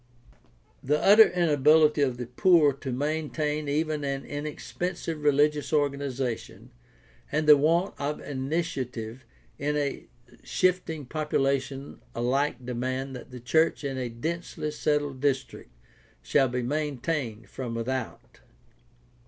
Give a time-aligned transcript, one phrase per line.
[0.83, 6.71] The utter inability of the poor to maintain even an in expensive religious organization
[7.31, 9.23] and the want of initiative
[9.59, 10.07] in a
[10.43, 15.69] shifting population alike demand that the church in a densely settled district
[16.23, 18.39] shall be maintained from without.